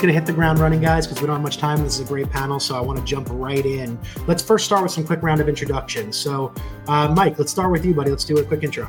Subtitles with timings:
[0.00, 1.82] just going to hit the ground running, guys, because we don't have much time.
[1.82, 3.98] This is a great panel, so I want to jump right in.
[4.26, 6.16] Let's first start with some quick round of introductions.
[6.16, 6.54] So,
[6.88, 8.08] uh, Mike, let's start with you, buddy.
[8.08, 8.88] Let's do a quick intro.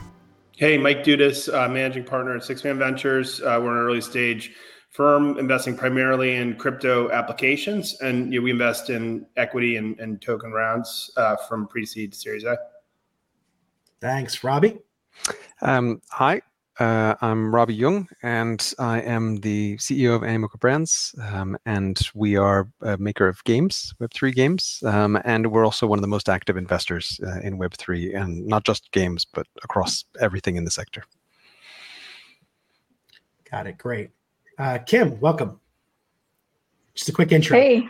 [0.55, 3.41] Hey, Mike Dudas, uh, managing partner at 6th Man Ventures.
[3.41, 4.53] Uh, we're an early stage
[4.89, 10.21] firm investing primarily in crypto applications, and you know, we invest in equity and, and
[10.21, 12.57] token rounds uh, from pre-seed to Series A.
[13.99, 14.79] Thanks, Robby.
[15.61, 16.41] Um, hi,
[16.79, 22.37] uh, I'm Robby Yung, and I am the CEO of Animoca Brands, um, and we
[22.37, 26.29] are a maker of games, Web3 games, um, and we're also one of the most
[26.29, 31.03] active investors uh, in Web3, and not just games, but across everything in the sector.
[33.49, 33.77] Got it.
[33.77, 34.11] Great.
[34.57, 35.59] Uh, Kim, welcome.
[36.95, 37.57] Just a quick intro.
[37.57, 37.87] Hey,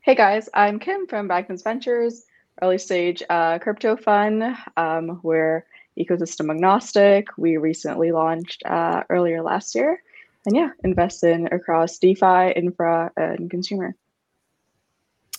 [0.00, 2.24] hey guys, I'm Kim from Bankless Ventures,
[2.62, 4.56] early stage uh, crypto fund.
[4.76, 5.66] Um, we're
[5.98, 7.28] ecosystem agnostic.
[7.36, 10.02] We recently launched uh, earlier last year.
[10.46, 13.96] And yeah, invest in across DeFi, infra, and consumer.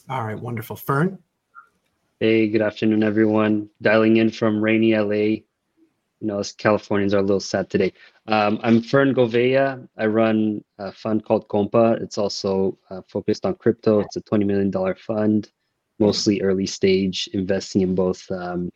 [0.09, 0.75] All right, wonderful.
[0.75, 1.19] Fern?
[2.19, 3.69] Hey, good afternoon, everyone.
[3.81, 5.41] Dialing in from rainy LA.
[6.21, 7.91] You know, us Californians are a little sad today.
[8.27, 9.87] Um, I'm Fern Gouveia.
[9.97, 12.01] I run a fund called Compa.
[12.01, 13.99] It's also uh, focused on crypto.
[13.99, 15.51] It's a $20 million fund,
[15.99, 18.71] mostly early stage, investing in both um,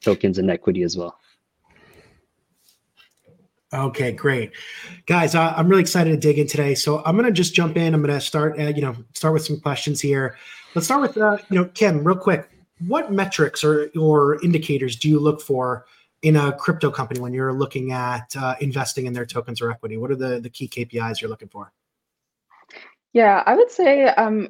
[0.00, 1.18] tokens and equity as well.
[3.72, 4.50] Okay, great,
[5.06, 5.36] guys.
[5.36, 6.74] Uh, I'm really excited to dig in today.
[6.74, 7.94] So I'm going to just jump in.
[7.94, 10.36] I'm going to start, uh, you know, start with some questions here.
[10.74, 12.50] Let's start with, uh, you know, Kim, real quick.
[12.88, 15.86] What metrics or or indicators do you look for
[16.22, 19.98] in a crypto company when you're looking at uh, investing in their tokens or equity?
[19.98, 21.72] What are the the key KPIs you're looking for?
[23.12, 24.48] Yeah, I would say um,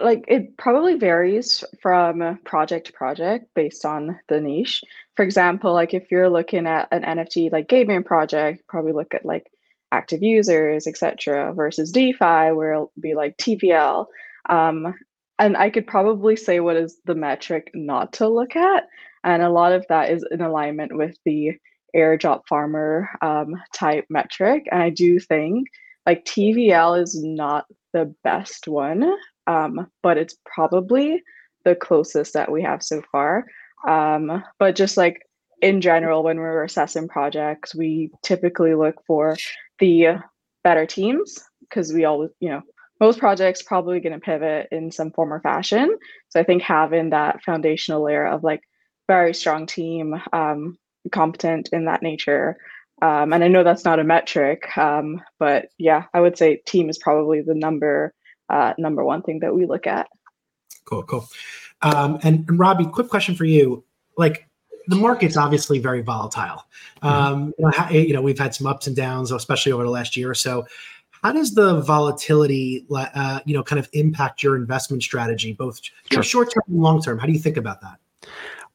[0.00, 4.82] like it probably varies from project to project based on the niche.
[5.16, 9.26] For example, like if you're looking at an NFT like gaming project, probably look at
[9.26, 9.50] like
[9.90, 11.52] active users, etc.
[11.52, 14.06] versus DeFi, where it'll be like TVL.
[14.48, 14.94] Um,
[15.38, 18.88] and I could probably say what is the metric not to look at.
[19.24, 21.52] And a lot of that is in alignment with the
[21.94, 24.66] airdrop farmer um, type metric.
[24.72, 25.68] And I do think
[26.06, 29.12] like TVL is not the best one
[29.46, 31.22] um, but it's probably
[31.64, 33.46] the closest that we have so far.
[33.86, 35.22] Um, but just like
[35.60, 39.36] in general, when we're assessing projects, we typically look for
[39.78, 40.18] the
[40.64, 42.62] better teams because we always, you know,
[43.00, 45.96] most projects probably going to pivot in some form or fashion.
[46.28, 48.62] So I think having that foundational layer of like
[49.08, 50.78] very strong team, um,
[51.10, 52.56] competent in that nature.
[53.00, 56.88] Um, and I know that's not a metric, um, but yeah, I would say team
[56.88, 58.14] is probably the number
[58.48, 60.08] uh, number one thing that we look at.
[60.84, 61.28] Cool, cool.
[61.82, 63.84] Um, and, and Robby, quick question for you.
[64.16, 64.48] Like
[64.86, 66.64] the market's obviously very volatile.
[67.02, 67.06] Mm-hmm.
[67.06, 70.16] Um, you, know, you, know, we've had some ups and downs, especially over the last
[70.16, 70.66] year or so.
[71.22, 76.22] How does the volatility, uh, you know, kind of impact your investment strategy, both sure.
[76.22, 77.18] short term and long term?
[77.18, 77.98] How do you think about that?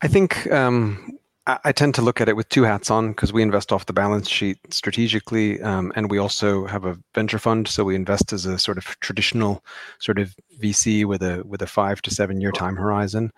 [0.01, 1.16] I think um,
[1.63, 3.93] I tend to look at it with two hats on because we invest off the
[3.93, 7.69] balance sheet strategically, um, and we also have a venture fund.
[7.69, 9.63] So we invest as a sort of traditional
[9.99, 13.31] sort of VC with a with a five to seven year time horizon.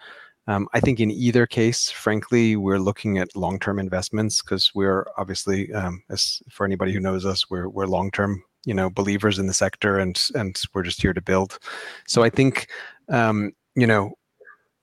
[0.48, 5.06] Um, I think in either case, frankly, we're looking at long term investments because we're
[5.16, 9.38] obviously, um, as for anybody who knows us, we're we're long term, you know, believers
[9.38, 11.60] in the sector, and and we're just here to build.
[12.08, 12.68] So I think,
[13.10, 14.14] um, you know,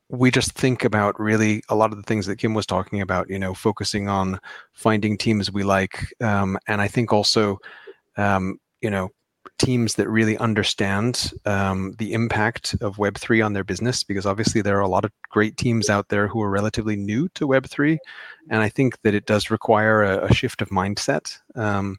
[0.08, 3.28] we just think about really a lot of the things that Kim was talking about,
[3.28, 4.38] you know, focusing on
[4.72, 6.06] finding teams we like.
[6.20, 7.58] Um, and I think also,
[8.16, 9.10] um, you know,
[9.58, 14.76] teams that really understand um, the impact of Web3 on their business, because obviously there
[14.76, 17.98] are a lot of great teams out there who are relatively new to Web3.
[18.50, 21.36] And I think that it does require a, a shift of mindset.
[21.54, 21.98] Um,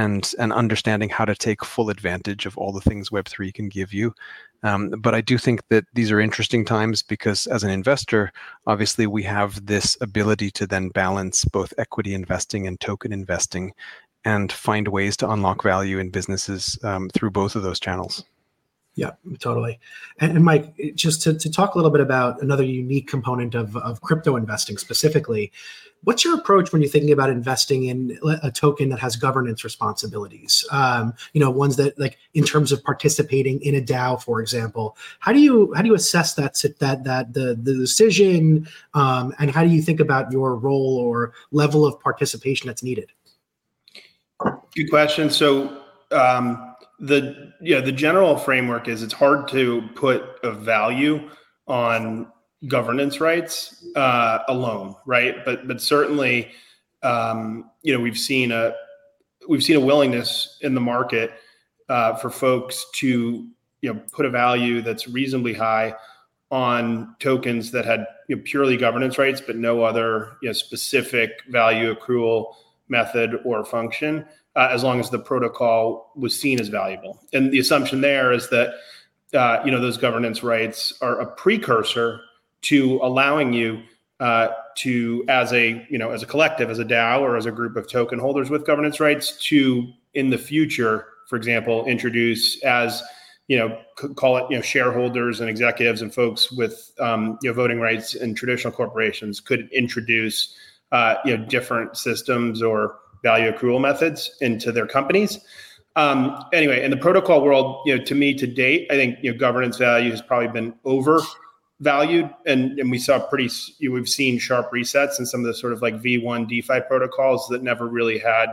[0.00, 3.92] and and understanding how to take full advantage of all the things Web3 can give
[3.92, 4.14] you.
[4.62, 8.32] Um, but I do think that these are interesting times because as an investor,
[8.66, 13.72] obviously we have this ability to then balance both equity investing and token investing
[14.24, 18.24] and find ways to unlock value in businesses um, through both of those channels.
[19.00, 19.80] Yeah, totally.
[20.18, 23.74] And, and, Mike, just to, to talk a little bit about another unique component of,
[23.78, 25.50] of crypto investing specifically,
[26.04, 30.66] what's your approach when you're thinking about investing in a token that has governance responsibilities?
[30.70, 34.98] Um, you know, ones that like in terms of participating in a DAO, for example.
[35.20, 39.50] How do you how do you assess that that that the the decision, um, and
[39.50, 43.10] how do you think about your role or level of participation that's needed?
[44.74, 45.30] Good question.
[45.30, 45.84] So.
[46.12, 46.69] Um,
[47.00, 51.30] the yeah the general framework is it's hard to put a value
[51.66, 52.30] on
[52.66, 55.44] governance rights uh, alone, right?
[55.44, 56.50] But but certainly,
[57.02, 58.74] um, you know, we've seen a
[59.48, 61.32] we've seen a willingness in the market
[61.88, 63.46] uh, for folks to
[63.80, 65.94] you know put a value that's reasonably high
[66.50, 71.30] on tokens that had you know, purely governance rights but no other you know, specific
[71.48, 72.54] value accrual
[72.88, 74.26] method or function
[74.56, 77.20] uh, as long as the protocol was seen as valuable.
[77.32, 78.74] And the assumption there is that
[79.34, 82.20] uh, you know those governance rights are a precursor
[82.62, 83.82] to allowing you
[84.18, 84.48] uh,
[84.78, 87.76] to as a you know as a collective as a dao or as a group
[87.76, 93.02] of token holders with governance rights to in the future for example introduce as
[93.50, 93.76] you know,
[94.14, 98.14] call it, you know, shareholders and executives and folks with, um, you know, voting rights
[98.14, 100.54] in traditional corporations could introduce,
[100.92, 105.38] uh, you know, different systems or value accrual methods into their companies.
[105.96, 109.32] Um, anyway, in the protocol world, you know, to me, to date, I think you
[109.32, 114.38] know, governance value has probably been overvalued, and and we saw pretty, you we've seen
[114.38, 118.18] sharp resets in some of the sort of like V1 DeFi protocols that never really
[118.18, 118.50] had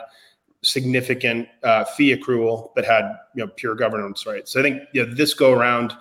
[0.63, 4.51] significant uh, fee accrual but had you know pure governance rights.
[4.51, 5.93] So I think you know, this go around,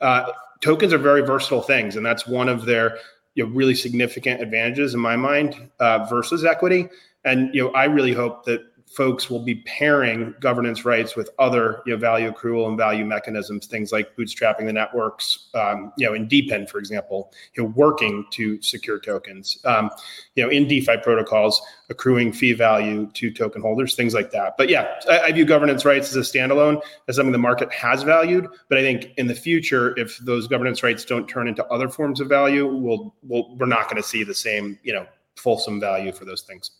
[0.00, 0.30] uh,
[0.60, 2.98] tokens are very versatile things, and that's one of their
[3.34, 6.88] you know really significant advantages in my mind uh, versus equity.
[7.26, 8.62] And you know I really hope that
[8.96, 13.66] folks will be pairing governance rights with other you know, value accrual and value mechanisms,
[13.66, 18.24] things like bootstrapping the networks, um, you know, in DePIN, for example, you know, working
[18.30, 19.90] to secure tokens, um,
[20.34, 24.54] you know, in DeFi protocols, accruing fee value to token holders, things like that.
[24.56, 28.02] But yeah, I, I view governance rights as a standalone, as something the market has
[28.02, 28.46] valued.
[28.68, 32.20] But I think in the future, if those governance rights don't turn into other forms
[32.20, 35.06] of value, we'll, we'll we're not going to see the same, you know,
[35.36, 36.70] fulsome value for those things.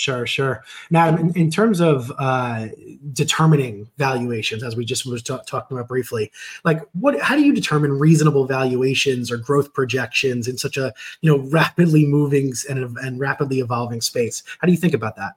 [0.00, 0.64] Sure, sure.
[0.88, 2.68] Now, in, in terms of uh,
[3.12, 6.32] determining valuations, as we just t- talking about briefly,
[6.64, 7.20] like what?
[7.20, 12.06] How do you determine reasonable valuations or growth projections in such a you know rapidly
[12.06, 14.42] moving and, and rapidly evolving space?
[14.60, 15.34] How do you think about that?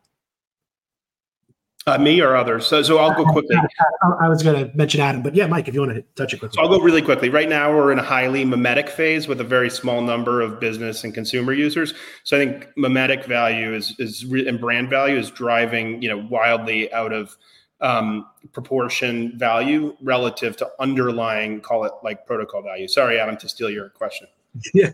[1.86, 2.66] Uh, me or others?
[2.66, 3.58] So, so I'll go quickly.
[4.22, 6.40] I was going to mention Adam, but yeah, Mike, if you want to touch it
[6.40, 6.56] quickly.
[6.56, 7.28] So I'll go really quickly.
[7.30, 11.04] Right now, we're in a highly memetic phase with a very small number of business
[11.04, 11.94] and consumer users.
[12.24, 16.92] So I think memetic value is is and brand value is driving you know wildly
[16.94, 17.36] out of
[17.82, 22.88] um, proportion value relative to underlying call it like protocol value.
[22.88, 24.28] Sorry, Adam, to steal your question.
[24.74, 24.92] Yeah.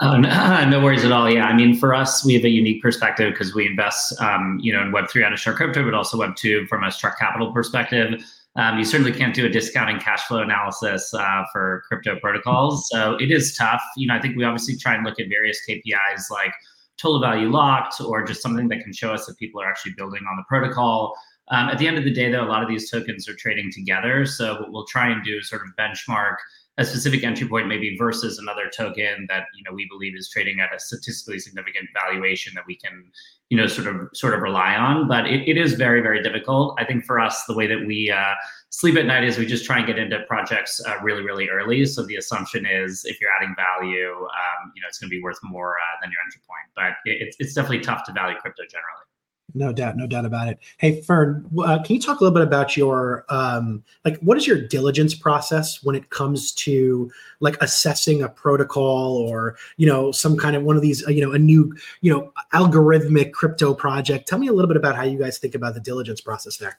[0.00, 0.18] Uh,
[0.70, 1.28] no worries at all.
[1.30, 4.72] Yeah, I mean, for us, we have a unique perspective because we invest, um, you
[4.72, 7.52] know, in Web three on Ashore Crypto, but also Web two from a Struck Capital
[7.52, 8.22] perspective.
[8.56, 13.16] Um, you certainly can't do a discounting cash flow analysis uh, for crypto protocols, so
[13.16, 13.82] it is tough.
[13.96, 16.52] You know, I think we obviously try and look at various KPIs like
[16.96, 20.22] total value locked, or just something that can show us that people are actually building
[20.28, 21.14] on the protocol.
[21.50, 23.70] Um, at the end of the day, though, a lot of these tokens are trading
[23.72, 26.36] together, so what we'll try and do is sort of benchmark
[26.78, 30.60] a specific entry point maybe versus another token that you know we believe is trading
[30.60, 33.10] at a statistically significant valuation that we can
[33.50, 35.08] you know sort of sort of rely on.
[35.08, 36.78] But it, it is very very difficult.
[36.78, 38.34] I think for us the way that we uh,
[38.70, 41.84] sleep at night is we just try and get into projects uh, really really early.
[41.84, 45.22] So the assumption is if you're adding value um, you know it's going to be
[45.22, 46.68] worth more uh, than your entry point.
[46.76, 49.07] But it, it's, it's definitely tough to value crypto generally
[49.54, 50.58] no doubt, no doubt about it.
[50.76, 54.46] Hey, Fern, uh, can you talk a little bit about your um, like what is
[54.46, 57.10] your diligence process when it comes to
[57.40, 61.24] like assessing a protocol or you know some kind of one of these uh, you
[61.24, 64.28] know a new you know algorithmic crypto project?
[64.28, 66.78] Tell me a little bit about how you guys think about the diligence process there.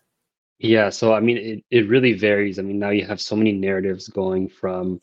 [0.59, 2.59] Yeah, so I mean, it, it really varies.
[2.59, 4.99] I mean, now you have so many narratives going from,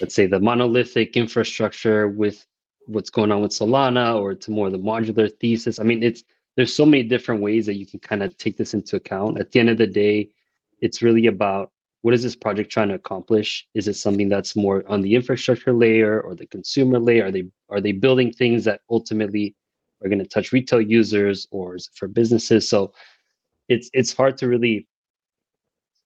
[0.00, 2.46] let's say, the monolithic infrastructure with
[2.86, 5.80] what's going on with Solana, or to more the modular thesis.
[5.80, 6.22] I mean, it's
[6.56, 9.38] there's so many different ways that you can kind of take this into account.
[9.38, 10.30] At the end of the day,
[10.80, 11.70] it's really about
[12.02, 13.66] what is this project trying to accomplish?
[13.74, 17.26] Is it something that's more on the infrastructure layer or the consumer layer?
[17.26, 19.56] Are they are they building things that ultimately
[20.02, 22.68] are going to touch retail users or is it for businesses?
[22.68, 22.92] So
[23.68, 24.86] it's it's hard to really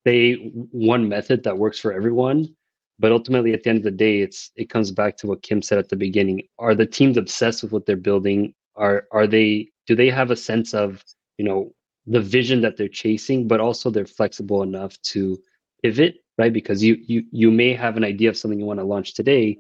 [0.06, 0.34] say
[0.70, 2.54] one method that works for everyone.
[3.00, 5.62] But ultimately, at the end of the day, it's it comes back to what Kim
[5.62, 6.42] said at the beginning.
[6.58, 8.54] Are the teams obsessed with what they're building?
[8.76, 11.02] Are are they do they have a sense of
[11.38, 11.72] you know
[12.06, 15.36] the vision that they're chasing but also they're flexible enough to
[15.82, 16.52] pivot right?
[16.52, 19.58] Because you you you may have an idea of something you want to launch today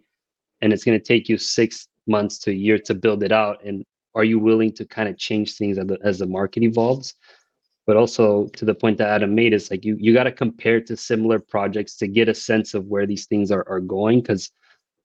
[0.62, 3.62] and it's going to take you six months to a year to build it out
[3.64, 7.14] and are you willing to kind of change things as the, as the market evolves?
[7.86, 10.80] But also to the point that adam made is like you you got to compare
[10.82, 14.50] to similar projects to get a sense of where these things are, are going because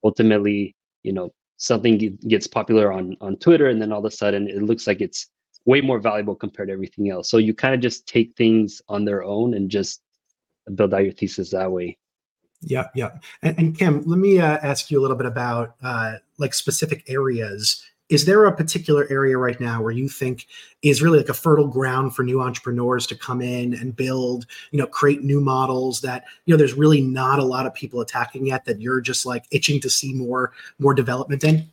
[0.03, 1.31] ultimately you know
[1.63, 5.00] something gets popular on on Twitter, and then all of a sudden it looks like
[5.01, 5.27] it's
[5.65, 7.29] way more valuable compared to everything else.
[7.29, 10.01] So you kind of just take things on their own and just
[10.75, 11.98] build out your thesis that way.
[12.62, 13.12] Yeah, yeah.
[13.41, 17.03] And, and Kim, let me uh, ask you a little bit about uh, like specific
[17.08, 20.48] areas is there a particular area right now where you think
[20.81, 24.79] is really like a fertile ground for new entrepreneurs to come in and build you
[24.79, 28.45] know create new models that you know there's really not a lot of people attacking
[28.45, 31.65] yet that you're just like itching to see more more development in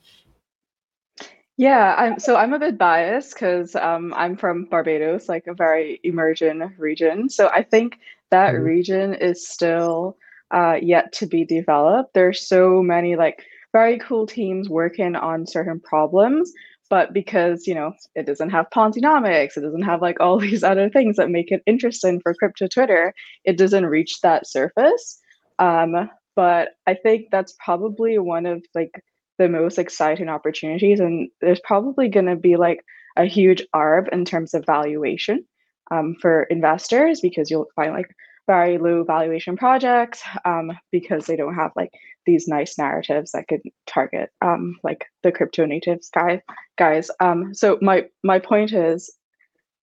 [1.61, 6.01] yeah, I'm so I'm a bit biased because um, I'm from Barbados, like a very
[6.05, 7.29] emerging region.
[7.29, 7.99] So I think
[8.31, 8.65] that mm-hmm.
[8.65, 10.17] region is still
[10.53, 12.15] uh, yet to be developed.
[12.15, 16.53] There's so many like very cool teams working on certain problems,
[16.89, 20.91] but because you know it doesn't have Ponzinomics, it doesn't have like all these other
[20.91, 25.19] things that make it interesting for crypto Twitter, it doesn't reach that surface.
[25.59, 29.03] Um, but I think that's probably one of like
[29.39, 31.01] the most exciting opportunities.
[31.01, 32.85] And there's probably going to be like
[33.17, 35.45] a huge arb in terms of valuation
[35.91, 38.11] um, for investors because you'll find like
[38.47, 41.91] very low valuation projects um, because they don't have like
[42.27, 46.43] these nice narratives that could target um, like the crypto natives guy
[46.77, 47.11] guys.
[47.21, 49.13] Um, so my my point is,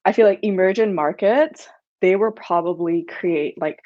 [0.05, 1.67] I feel like emerging markets
[2.01, 3.79] they will probably create like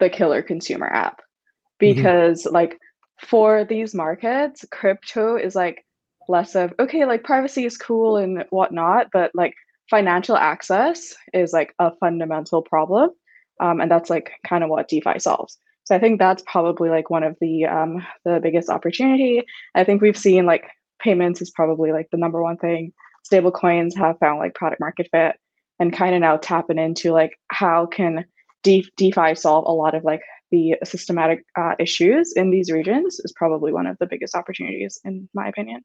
[0.00, 1.94] the killer consumer app mm-hmm.
[1.94, 2.54] because mm-hmm.
[2.54, 2.78] like
[3.20, 5.84] for these markets, crypto is like
[6.28, 9.54] less of okay, like privacy is cool and whatnot, but like
[9.90, 13.10] financial access is like a fundamental problem,
[13.60, 15.58] um, and that's like kind of what DeFi solves.
[15.84, 19.42] So I think that's probably like one of the um, the biggest opportunity.
[19.74, 20.64] I think we've seen like
[21.00, 22.92] payments is probably like the number one thing.
[23.24, 25.36] Stable coins have found like product market fit
[25.78, 28.24] and kind of now tapping into like how can
[28.62, 33.32] De- DeFi solve a lot of like the systematic uh, issues in these regions is
[33.36, 35.82] probably one of the biggest opportunities, in my opinion.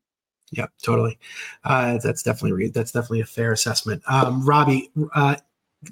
[0.51, 1.17] Yeah, totally.
[1.63, 4.03] Uh, that's definitely that's definitely a fair assessment.
[4.07, 5.37] Um, Robby, uh,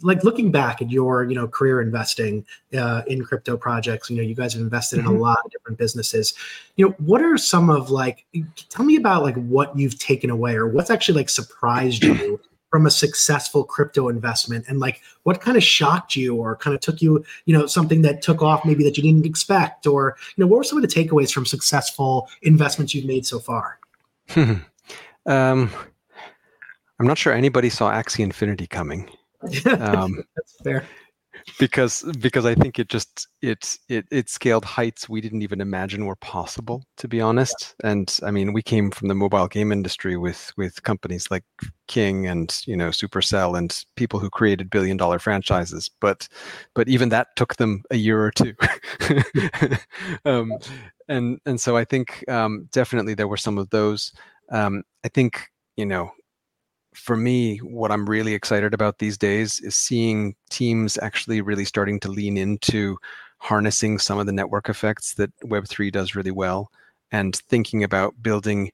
[0.01, 2.45] like looking back at your you know career investing
[2.77, 5.07] uh, in crypto projects, you know you guys have invested mm-hmm.
[5.07, 5.23] in a mm-hmm.
[5.23, 6.33] lot of different businesses.
[6.75, 8.25] You know, what are some of like?
[8.69, 12.39] Tell me about like what you've taken away or what's actually like surprised you
[12.71, 16.79] from a successful crypto investment and like what kind of shocked you or kind of
[16.79, 20.41] took you you know something that took off maybe that you didn't expect or you
[20.41, 23.77] know what were some of the takeaways from successful investments you've made so far
[25.25, 25.69] um,
[26.99, 29.09] i'm not sure anybody saw axie infinity coming
[29.79, 30.85] um, that's fair
[31.59, 36.05] because because I think it just it it it scaled heights we didn't even imagine
[36.05, 37.75] were possible to be honest.
[37.83, 41.43] And I mean, we came from the mobile game industry with with companies like
[41.87, 45.89] King and you know Supercell and people who created billion dollar franchises.
[45.99, 46.27] But
[46.73, 48.53] but even that took them a year or two.
[50.25, 50.53] um,
[51.07, 54.13] and and so I think um, definitely there were some of those.
[54.51, 56.11] Um, I think you know
[56.93, 61.99] for me, what I'm really excited about these days is seeing teams actually really starting
[62.01, 62.97] to lean into
[63.37, 66.69] harnessing some of the network effects that Web3 does really well
[67.11, 68.71] and thinking about building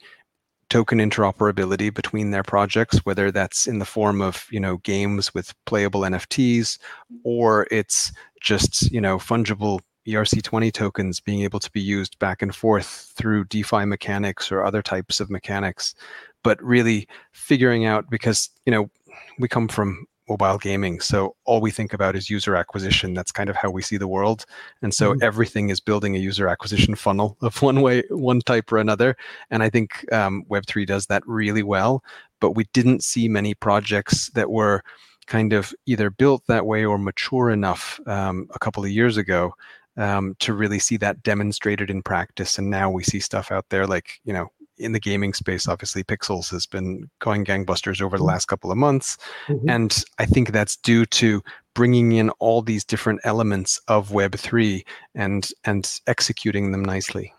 [0.70, 5.54] token interoperability between their projects whether that's in the form of you know games with
[5.66, 6.78] playable nfts
[7.24, 12.56] or it's just you know fungible ERC20 tokens being able to be used back and
[12.56, 15.94] forth through DeFi mechanics or other types of mechanics
[16.44, 18.90] but really figuring out because you know
[19.40, 23.14] we come from mobile gaming so all we think about is user acquisition.
[23.14, 24.46] That's kind of how we see the world.
[24.82, 25.24] And so mm-hmm.
[25.24, 29.16] everything is building a user acquisition funnel of one way one type or another.
[29.52, 32.04] And i think um, web3 does that really well
[32.40, 34.84] but we didn't see many projects that were
[35.26, 39.54] kind of either built that way or mature enough um, a couple of years ago
[39.98, 43.88] um, to really see that demonstrated in practice and now we see stuff out there
[43.88, 44.50] like you know
[44.80, 48.30] in the gaming space, obviously, Pixels has been going gangbusters over the mm-hmm.
[48.30, 49.18] last couple of months.
[49.48, 49.70] Mm-hmm.
[49.70, 54.86] And I think that's due to bringing in all these different elements of Web3
[55.16, 57.34] and, and executing them nicely.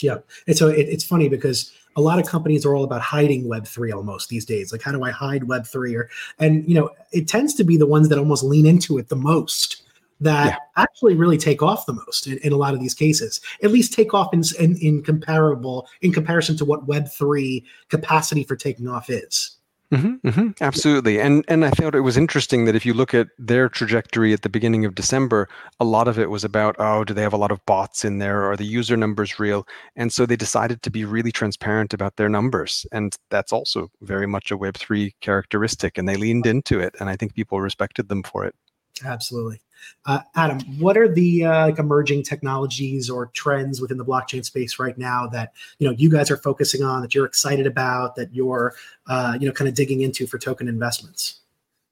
[0.00, 0.18] Yeah.
[0.46, 3.94] And so it, it's funny because a lot of companies are all about hiding web3
[3.94, 7.54] almost these days like how do i hide web3 or and you know it tends
[7.54, 9.82] to be the ones that almost lean into it the most
[10.20, 10.82] that yeah.
[10.82, 13.92] actually really take off the most in, in, a lot of these cases at least
[13.92, 19.10] take off in, in, in comparable in comparison to what web3 capacity for taking off
[19.10, 19.56] is
[19.92, 23.28] Mm-hmm, mm-hmm, absolutely, and and I thought it was interesting that if you look at
[23.38, 27.14] their trajectory at the beginning of December, a lot of it was about oh, do
[27.14, 29.64] they have a lot of bots in there, or the user numbers real?
[29.94, 34.26] And so they decided to be really transparent about their numbers, and that's also very
[34.26, 38.08] much a Web three characteristic, and they leaned into it, and I think people respected
[38.08, 38.56] them for it.
[39.04, 39.60] Absolutely.
[40.06, 44.78] Uh, Adam, what are the uh, like emerging technologies or trends within the blockchain space
[44.78, 48.34] right now that you know you guys are focusing on, that you're excited about, that
[48.34, 48.74] you're
[49.06, 51.40] uh, you know kind of digging into for token investments?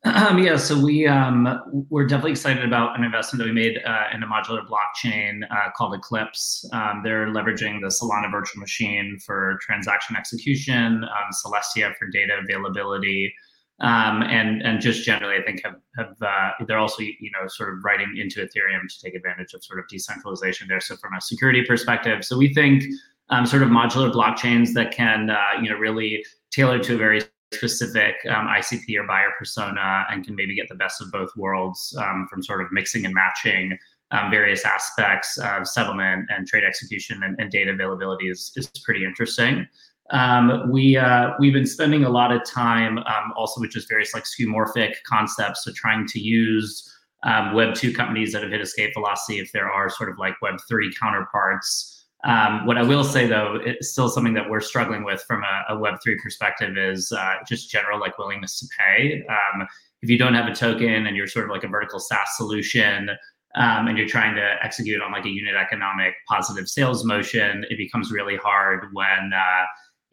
[0.05, 4.05] Um, yeah, so we um, we're definitely excited about an investment that we made uh,
[4.13, 6.69] in a modular blockchain uh, called Eclipse.
[6.75, 13.33] Um, they're leveraging the Solana virtual machine for transaction execution, um, Celestia for data availability,
[13.81, 17.71] um, and and just generally, I think have have uh, they're also you know sort
[17.71, 20.81] of writing into Ethereum to take advantage of sort of decentralization there.
[20.81, 22.85] So from a security perspective, so we think
[23.31, 27.23] um, sort of modular blockchains that can uh, you know really tailor to a very
[27.53, 31.97] specific um, ICP or buyer persona and can maybe get the best of both worlds
[31.99, 33.79] um, from sort of mixing and matching
[34.11, 39.05] um, various aspects of settlement and trade execution and, and data availability is, is pretty
[39.05, 39.67] interesting.
[40.11, 44.13] Um, we uh, we've been spending a lot of time um, also with just various
[44.13, 46.91] like skeuomorphic concepts, so trying to use
[47.23, 50.35] um, Web two companies that have hit escape velocity if there are sort of like
[50.43, 51.95] Web three counterparts
[52.25, 55.75] um, what I will say though, it's still something that we're struggling with from a
[55.75, 59.25] a Web3 perspective is uh, just general like willingness to pay.
[59.29, 59.67] Um,
[60.03, 63.11] if you don't have a token and you're sort of like a vertical SaaS solution
[63.57, 67.77] um, and you're trying to execute on like a unit economic positive sales motion, it
[67.77, 69.65] becomes really hard when uh,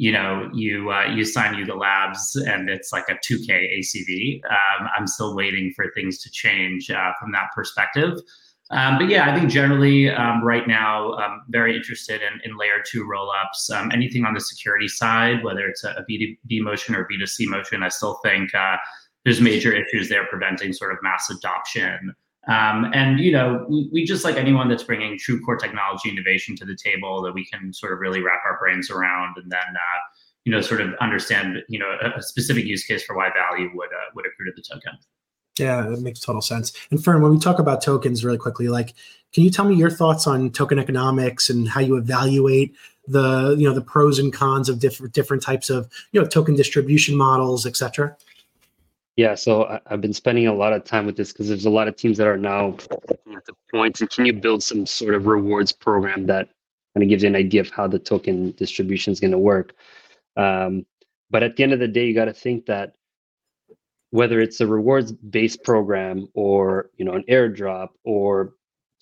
[0.01, 4.41] you know you uh, you sign Yuga Labs and it's like a 2K ACV.
[4.49, 8.17] Um, I'm still waiting for things to change uh, from that perspective.
[8.71, 12.57] Um, but yeah, I think generally um, right now, I'm um, very interested in, in
[12.57, 13.69] layer two rollups.
[13.71, 17.83] Um, anything on the security side, whether it's a a B2B motion or B2C motion,
[17.83, 18.77] I still think uh,
[19.23, 22.15] there's major issues there preventing sort of mass adoption.
[22.47, 26.55] Um, and you know, we, we, just like anyone that's bringing true core technology innovation
[26.55, 29.59] to the table that we can sort of really wrap our brains around, and then
[29.59, 29.99] uh,
[30.45, 33.69] you know, sort of understand you know a, a, specific use case for why value
[33.75, 34.97] would uh, would accrue to the token.
[35.59, 36.73] Yeah, that makes total sense.
[36.89, 38.93] And Fern, when we talk about tokens really quickly, like,
[39.33, 43.67] can you tell me your thoughts on token economics and how you evaluate the, you
[43.67, 47.67] know, the pros and cons of different different types of, you know, token distribution models,
[47.67, 48.15] et cetera?
[49.17, 51.87] Yeah, so I've been spending a lot of time with this because there's a lot
[51.87, 53.99] of teams that are now at the point.
[53.99, 56.49] And can you build some sort of rewards program that
[56.93, 59.73] kind of gives you an idea of how the token distribution is going to work?
[60.37, 60.85] Um,
[61.29, 62.93] but at the end of the day, you got to think that
[64.11, 68.53] whether it's a rewards based program or you know an airdrop or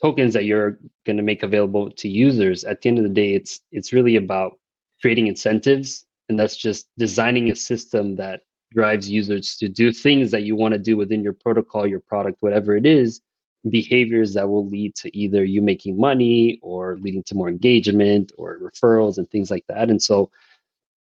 [0.02, 3.34] tokens that you're going to make available to users at the end of the day
[3.34, 4.58] it's it's really about
[5.02, 10.44] creating incentives and that's just designing a system that drives users to do things that
[10.44, 13.22] you want to do within your protocol your product whatever it is
[13.68, 18.60] behaviors that will lead to either you making money or leading to more engagement or
[18.60, 19.90] referrals and things like that.
[19.90, 20.32] And so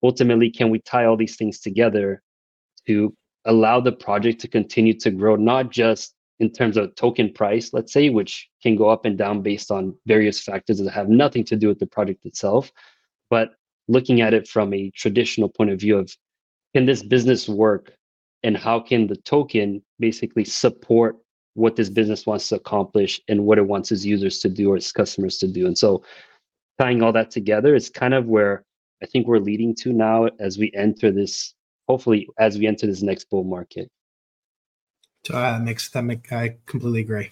[0.04, 2.22] ultimately can we tie all these things together
[2.88, 7.74] to allow the project to continue to grow, not just in terms of token price,
[7.74, 11.44] let's say, which can go up and down based on various factors that have nothing
[11.46, 12.72] to do with the project itself,
[13.30, 13.52] but
[13.88, 16.14] looking at it from a traditional point of view of
[16.74, 17.94] can this business work
[18.44, 21.18] and how can the token basically support
[21.56, 24.78] what this business wants to accomplish and what it wants its users to do or
[24.78, 25.66] its customers to do.
[25.68, 26.04] And so
[26.80, 28.64] tying all that together is kind of where
[29.04, 31.54] I think we're leading to now as we enter this
[31.88, 33.90] hopefully as we enter this next bull market.
[35.30, 37.32] Uh, that makes that make I completely agree.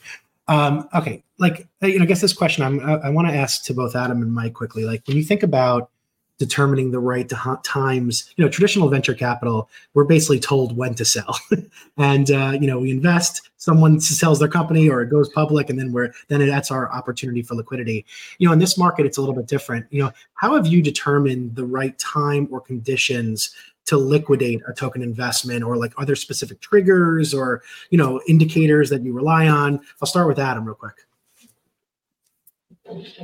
[0.49, 3.63] Um, okay, like you know, I guess this question I'm, I, I want to ask
[3.65, 4.83] to both Adam and Mike quickly.
[4.83, 5.89] Like when you think about
[6.37, 11.05] determining the right to times, you know, traditional venture capital, we're basically told when to
[11.05, 11.37] sell,
[11.97, 15.79] and uh, you know, we invest, someone sells their company or it goes public, and
[15.79, 18.05] then we're then that's our opportunity for liquidity.
[18.37, 19.85] You know, in this market, it's a little bit different.
[19.89, 23.53] You know, how have you determined the right time or conditions
[23.87, 28.89] to liquidate a token investment or like are there specific triggers or you know indicators
[28.89, 31.06] that you rely on i'll start with adam real quick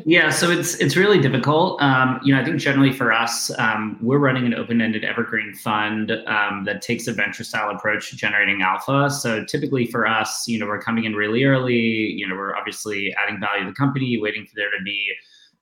[0.06, 1.82] yeah, so it's it's really difficult.
[1.82, 6.12] Um, you know, I think generally for us, um, we're running an open-ended evergreen fund
[6.28, 9.10] um, that takes a venture-style approach to generating alpha.
[9.10, 11.74] So typically for us, you know, we're coming in really early.
[11.74, 15.14] You know, we're obviously adding value to the company, waiting for there to be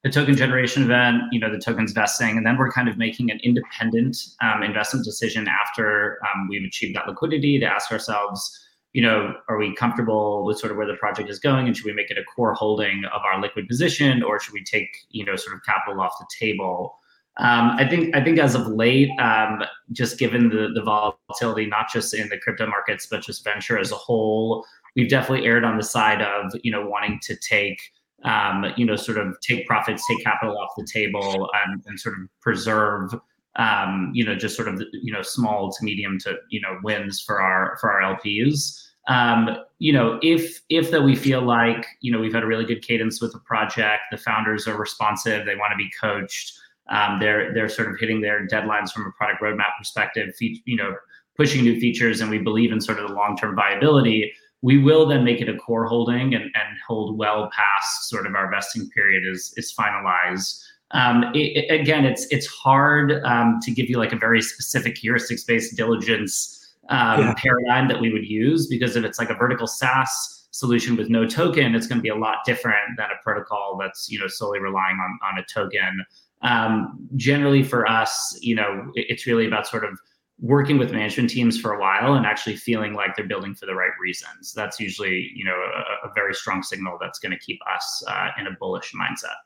[0.03, 3.29] the token generation event, you know, the tokens vesting, and then we're kind of making
[3.29, 8.59] an independent um, investment decision after um, we've achieved that liquidity to ask ourselves,
[8.93, 11.85] you know, are we comfortable with sort of where the project is going, and should
[11.85, 15.25] we make it a core holding of our liquid position, or should we take, you
[15.25, 16.97] know, sort of capital off the table?
[17.37, 21.91] Um, I think I think as of late, um, just given the the volatility, not
[21.91, 25.77] just in the crypto markets, but just venture as a whole, we've definitely erred on
[25.77, 27.79] the side of you know wanting to take
[28.23, 32.15] um, you know, sort of take profits, take capital off the table, and, and sort
[32.19, 33.13] of preserve,
[33.57, 37.21] um, you know, just sort of you know small to medium to you know wins
[37.21, 38.87] for our for our LPs.
[39.07, 42.65] Um, you know, if if that we feel like you know we've had a really
[42.65, 46.53] good cadence with the project, the founders are responsive, they want to be coached,
[46.89, 50.95] um, they're they're sort of hitting their deadlines from a product roadmap perspective, you know,
[51.37, 55.23] pushing new features and we believe in sort of the long-term viability, we will then
[55.23, 59.23] make it a core holding and, and hold well past sort of our vesting period
[59.25, 60.61] is is finalized.
[60.93, 64.95] Um, it, it, again, it's it's hard um, to give you like a very specific
[64.95, 66.57] heuristics based diligence
[66.89, 67.33] um, yeah.
[67.37, 71.25] paradigm that we would use because if it's like a vertical SaaS solution with no
[71.25, 74.59] token, it's going to be a lot different than a protocol that's you know solely
[74.59, 76.05] relying on on a token.
[76.41, 79.97] Um, generally, for us, you know, it, it's really about sort of
[80.39, 83.75] working with management teams for a while and actually feeling like they're building for the
[83.75, 84.53] right reasons.
[84.53, 88.29] That's usually you know a, a very strong signal that's going to keep us uh,
[88.39, 89.37] in a bullish mindset.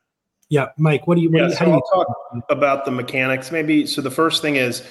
[0.48, 1.30] Yeah, Mike, what do you?
[1.30, 3.86] What yeah, do you, so I'll talk about the mechanics maybe.
[3.86, 4.82] So the first thing is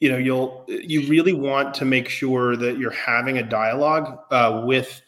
[0.00, 4.62] you know you'll you really want to make sure that you're having a dialogue uh,
[4.66, 5.00] with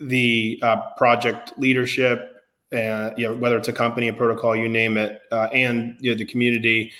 [0.00, 2.34] the uh, project leadership
[2.72, 6.10] and you know whether it's a company a protocol you name it uh, and you
[6.10, 6.92] know the community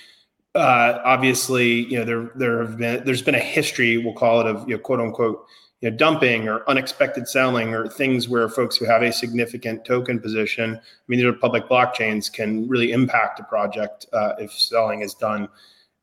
[0.55, 4.47] uh, obviously you know there there have been there's been a history we'll call it
[4.47, 5.45] of you know quote unquote
[5.81, 10.19] you know, dumping or unexpected selling or things where folks who have a significant token
[10.19, 15.01] position, I mean, these are public blockchains, can really impact a project uh, if selling
[15.01, 15.47] is done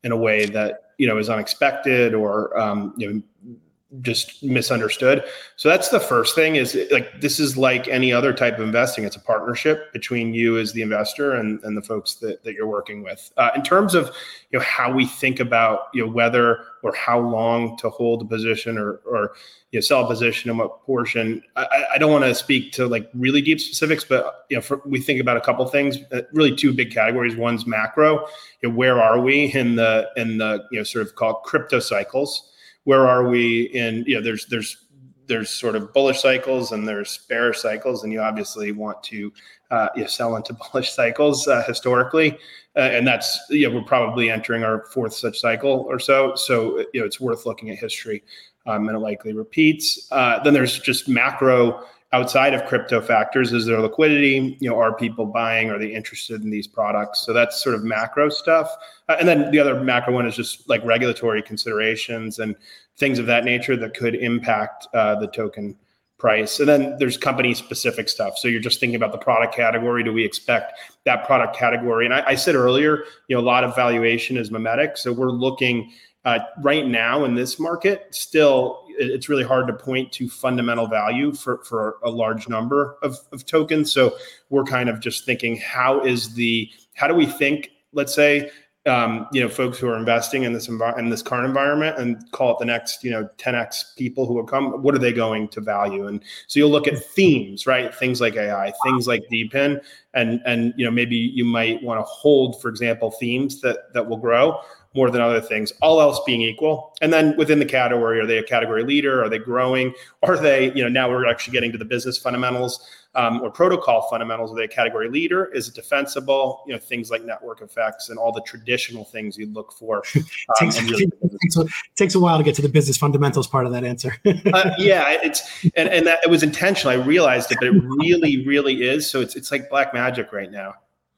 [0.03, 3.57] in a way that you know is unexpected or um, you know
[4.01, 5.23] just misunderstood.
[5.55, 9.05] So that's the first thing is like this is like any other type of investing.
[9.05, 12.67] It's a partnership between you as the investor and, and the folks that, that you're
[12.67, 13.31] working with.
[13.37, 14.07] Uh, in terms of
[14.51, 18.25] you know how we think about you know whether or how long to hold a
[18.25, 19.31] position or or
[19.71, 21.41] you know sell a position and what portion.
[21.55, 24.81] I, I don't want to speak to like really deep specifics, but you know for,
[24.85, 25.97] we think about a couple things.
[26.11, 27.37] Uh, really, two big categories.
[27.37, 28.27] One's macro.
[28.61, 31.79] You know, where are we in the in the you know sort of called crypto
[31.79, 32.51] cycles?
[32.87, 34.77] Where are we in you know there's there's
[35.25, 39.29] there's sort of bullish cycles and there's bearish cycles and you obviously want to
[39.71, 42.37] uh, you know, sell into bullish cycles uh, historically.
[42.77, 46.33] Uh, and that's you know we're probably entering our fourth such cycle or so.
[46.35, 48.23] So you know it's worth looking at history
[48.65, 50.07] um, and it likely repeats.
[50.09, 54.95] Uh, then there's just macro outside of crypto factors is there liquidity you know are
[54.95, 57.25] people buying are they interested in these products?
[57.25, 58.71] So that's sort of macro stuff.
[59.09, 62.55] Uh, and then the other macro one is just like regulatory considerations and
[62.97, 65.75] things of that nature that could impact uh, the token
[66.17, 66.59] price.
[66.59, 68.39] And then there's company specific stuff.
[68.39, 70.03] So you're just thinking about the product category.
[70.03, 72.05] Do we expect that product category?
[72.05, 74.97] And I, I said earlier you know a lot of valuation is mimetic.
[74.97, 75.91] So we're looking
[76.25, 81.33] uh, right now in this market, still, it's really hard to point to fundamental value
[81.33, 83.91] for, for a large number of, of tokens.
[83.91, 84.15] So
[84.49, 88.49] we're kind of just thinking, how is the, how do we think, let's say,
[88.87, 92.53] um, you know, folks who are investing in this in this current environment and call
[92.53, 94.81] it the next, you know, 10x people who will come.
[94.81, 96.07] What are they going to value?
[96.07, 97.93] And so you'll look at themes, right?
[97.93, 99.81] Things like AI, things like DePIN,
[100.13, 104.07] and and you know maybe you might want to hold, for example, themes that that
[104.07, 104.61] will grow
[104.97, 106.93] more than other things, all else being equal.
[107.01, 109.23] And then within the category, are they a category leader?
[109.23, 109.93] Are they growing?
[110.23, 114.07] Are they, you know, now we're actually getting to the business fundamentals um, or protocol
[114.09, 114.51] fundamentals.
[114.51, 115.45] Are they a category leader?
[115.53, 116.63] Is it defensible?
[116.65, 120.03] You know, things like network effects and all the traditional things you'd look for.
[120.61, 121.05] Um, takes, really-
[121.41, 124.15] takes, a, takes, a, while to get to the business fundamentals part of that answer.
[124.25, 126.93] uh, yeah, it's and and that it was intentional.
[126.93, 129.09] I realized it, but it really, really is.
[129.09, 130.73] So it's it's like black magic right now.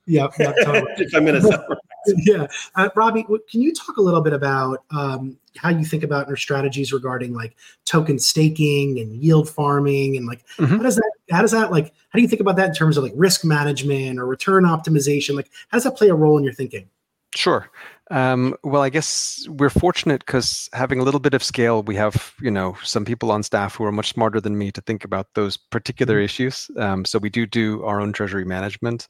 [0.09, 0.81] Yeah, totally.
[0.97, 1.27] if I'm
[2.25, 2.47] yeah.
[2.75, 6.35] Uh, Robby, can you talk a little bit about um, how you think about your
[6.35, 10.77] strategies regarding like token staking and yield farming and like mm-hmm.
[10.77, 12.97] how does that how does that like how do you think about that in terms
[12.97, 15.35] of like risk management or return optimization?
[15.35, 16.89] Like how does that play a role in your thinking?
[17.35, 17.69] Sure.
[18.11, 22.33] Um, well, I guess we're fortunate because having a little bit of scale, we have
[22.41, 25.27] you know some people on staff who are much smarter than me to think about
[25.35, 26.25] those particular mm-hmm.
[26.25, 26.71] issues.
[26.77, 29.07] Um, so we do do our own treasury management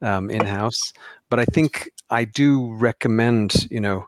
[0.00, 0.92] um, in house,
[1.28, 4.06] but I think I do recommend you know.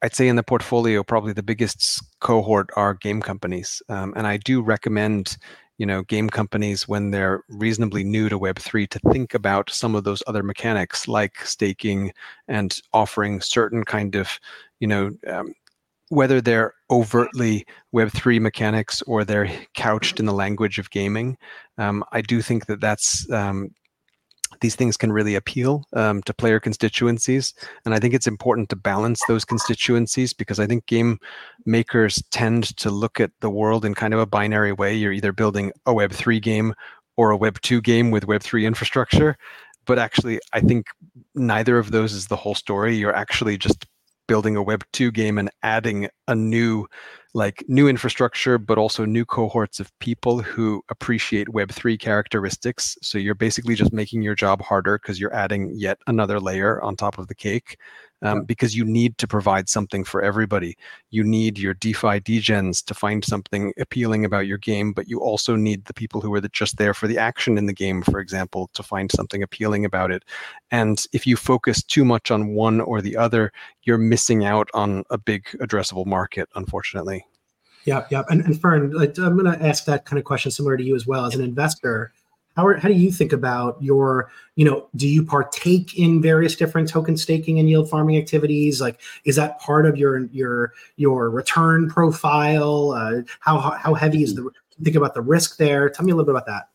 [0.00, 4.36] I'd say in the portfolio, probably the biggest cohort are game companies, um, and I
[4.36, 5.36] do recommend
[5.78, 10.04] you know game companies when they're reasonably new to web3 to think about some of
[10.04, 12.12] those other mechanics like staking
[12.48, 14.38] and offering certain kind of
[14.80, 15.54] you know um,
[16.10, 21.38] whether they're overtly web3 mechanics or they're couched in the language of gaming
[21.78, 23.70] um, i do think that that's um,
[24.60, 27.54] these things can really appeal um, to player constituencies.
[27.84, 31.18] And I think it's important to balance those constituencies because I think game
[31.64, 34.94] makers tend to look at the world in kind of a binary way.
[34.94, 36.74] You're either building a Web3 game
[37.16, 39.36] or a Web2 game with Web3 infrastructure.
[39.86, 40.86] But actually, I think
[41.34, 42.96] neither of those is the whole story.
[42.96, 43.86] You're actually just
[44.26, 46.86] building a Web2 game and adding a new
[47.34, 52.96] like new infrastructure, but also new cohorts of people who appreciate Web3 characteristics.
[53.02, 56.96] So you're basically just making your job harder because you're adding yet another layer on
[56.96, 57.76] top of the cake
[58.22, 60.76] um, because you need to provide something for everybody.
[61.10, 65.54] You need your DeFi degens to find something appealing about your game, but you also
[65.56, 68.70] need the people who are just there for the action in the game, for example,
[68.74, 70.24] to find something appealing about it.
[70.70, 75.04] And if you focus too much on one or the other, you're missing out on
[75.10, 77.17] a big addressable market, unfortunately.
[77.88, 78.26] Yep, yep.
[78.28, 81.06] And, and Fern, I'm going to ask that kind of question similar to you as
[81.06, 81.24] well.
[81.24, 82.12] As an investor,
[82.54, 86.54] how, are, how do you think about your, you know, do you partake in various
[86.54, 88.78] different token staking and yield farming activities?
[88.78, 92.90] Like, is that part of your your your return profile?
[92.90, 94.50] Uh, how how heavy is the
[94.82, 95.88] think about the risk there?
[95.88, 96.68] Tell me a little bit about that.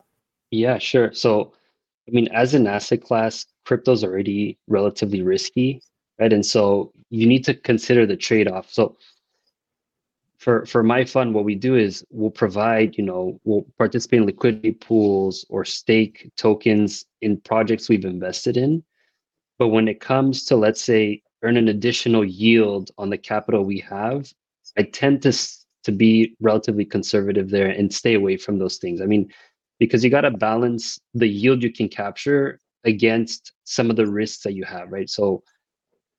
[0.49, 1.13] Yeah, sure.
[1.13, 1.53] So,
[2.07, 5.79] I mean, as an asset class, crypto's already relatively risky,
[6.19, 6.33] right?
[6.33, 8.73] And so you need to consider the trade-off.
[8.73, 8.97] So
[10.43, 14.25] for for my fund what we do is we'll provide you know we'll participate in
[14.25, 18.83] liquidity pools or stake tokens in projects we've invested in.
[19.57, 23.79] But when it comes to let's say earn an additional yield on the capital we
[23.79, 24.31] have
[24.77, 25.31] i tend to
[25.83, 29.01] to be relatively conservative there and stay away from those things.
[29.01, 29.31] I mean
[29.79, 34.43] because you got to balance the yield you can capture against some of the risks
[34.43, 35.09] that you have right?
[35.09, 35.43] So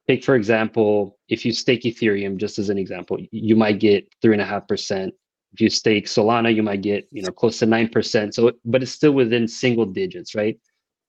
[0.06, 4.34] take for example if you stake ethereum just as an example you might get three
[4.34, 5.14] and a half percent.
[5.52, 8.34] If you stake solana you might get you know close to nine percent.
[8.34, 10.58] So but it's still within single digits right?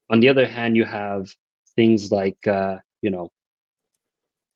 [0.10, 1.34] On the other hand you have
[1.76, 3.30] things like uh, you know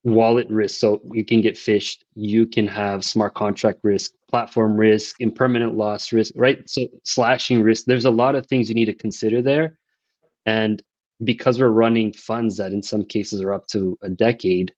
[0.03, 0.79] wallet risk.
[0.79, 1.97] So you can get phished.
[2.15, 6.67] You can have smart contract risk platform risk impermanent loss risk right?
[6.69, 7.85] So slashing risk.
[7.85, 9.77] There's a lot of things you need to consider there.
[10.45, 10.81] And
[11.23, 14.73] because we're running funds that in some cases are up to a decade,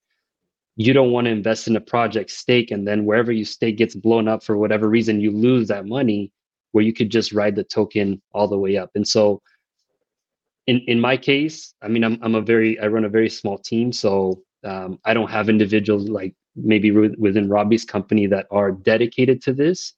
[0.76, 3.96] you don't want to invest in a project stake and then wherever you stake gets
[3.96, 6.32] blown up for whatever reason, you lose that money
[6.72, 8.90] where you could just ride the token all the way up.
[8.96, 9.42] And so
[10.68, 13.58] in, in my case, I mean, I'm, I'm a very, I run a very small
[13.58, 13.92] team.
[13.92, 19.54] So um, I don't have individuals like maybe within Robby's company that are dedicated to
[19.54, 19.94] this.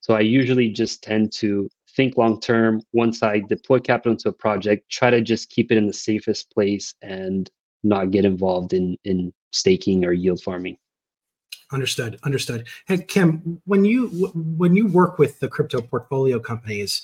[0.00, 2.82] So I usually just tend to think long term.
[2.92, 6.50] Once I deploy capital into a project, try to just keep it in the safest
[6.50, 7.50] place and
[7.82, 10.76] not get involved in in staking or yield farming.
[11.72, 12.18] Understood.
[12.24, 12.66] Understood.
[12.86, 17.02] Hey Kim, when you when you work with the crypto portfolio companies,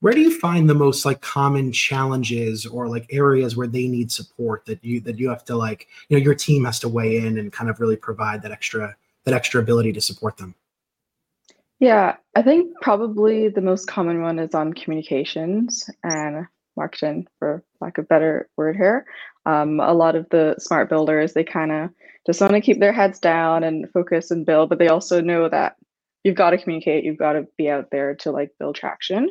[0.00, 4.12] where do you find the most like common challenges or like areas where they need
[4.12, 7.18] support that you that you have to like you know your team has to weigh
[7.18, 8.94] in and kind of really provide that extra
[9.24, 10.54] that extra ability to support them?
[11.80, 17.98] Yeah, I think probably the most common one is on communications and marketing, for lack
[17.98, 19.06] of better word here.
[19.46, 21.90] Um, a lot of the smart builders, they kind of
[22.26, 25.48] just want to keep their heads down and focus and build, but they also know
[25.48, 25.76] that
[26.22, 29.28] you've got to communicate, you've got to be out there to like build traction.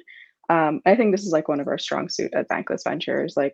[0.49, 3.53] Um, I think this is like one of our strong suit at Bankless Ventures, like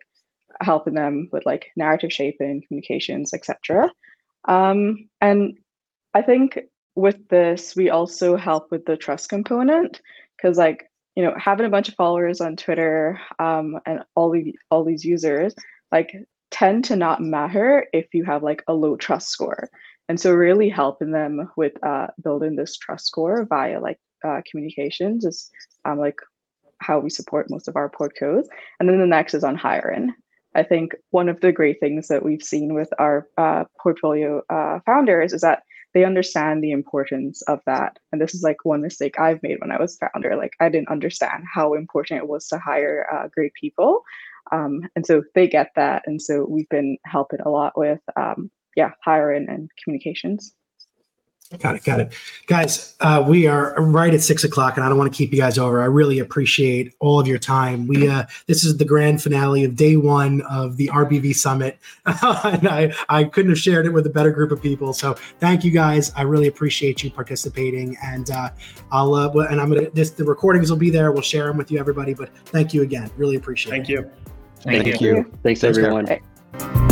[0.60, 3.90] helping them with like narrative shaping, communications, etc.
[4.46, 5.56] Um, and
[6.12, 6.58] I think
[6.94, 10.00] with this, we also help with the trust component
[10.36, 14.54] because, like, you know, having a bunch of followers on Twitter um, and all the
[14.70, 15.54] all these users
[15.92, 16.14] like
[16.50, 19.68] tend to not matter if you have like a low trust score.
[20.08, 25.24] And so, really helping them with uh, building this trust score via like uh, communications
[25.24, 25.50] is
[25.84, 26.16] um, like
[26.78, 28.46] how we support most of our portcos.
[28.78, 30.12] And then the next is on hiring.
[30.54, 34.80] I think one of the great things that we've seen with our uh, portfolio uh,
[34.84, 35.62] founders is that
[35.94, 37.98] they understand the importance of that.
[38.12, 40.36] And this is like one mistake I've made when I was founder.
[40.36, 44.02] Like I didn't understand how important it was to hire uh, great people.
[44.52, 46.02] Um, and so they get that.
[46.06, 50.54] And so we've been helping a lot with, um, yeah, hiring and communications.
[51.58, 51.84] Got it.
[51.84, 52.12] Got it.
[52.46, 55.38] Guys, uh, we are right at six o'clock and I don't want to keep you
[55.38, 55.82] guys over.
[55.82, 57.88] I really appreciate all of your time.
[57.88, 61.76] We, uh, this is the grand finale of day one of the RBV summit.
[62.06, 64.92] and I, I couldn't have shared it with a better group of people.
[64.92, 66.12] So thank you guys.
[66.14, 68.50] I really appreciate you participating and, uh,
[68.92, 71.10] I'll, uh, and I'm going to, this, the recordings will be there.
[71.10, 73.10] We'll share them with you, everybody, but thank you again.
[73.16, 73.92] Really appreciate thank it.
[73.92, 74.10] You.
[74.60, 75.16] Thank, thank you.
[75.16, 75.24] you.
[75.42, 76.89] Thanks, Thanks everyone.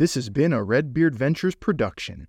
[0.00, 2.26] This has been a Red Beard Ventures production.